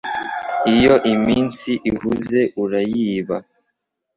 [0.73, 3.37] Iyo iminsi ihuze urayiba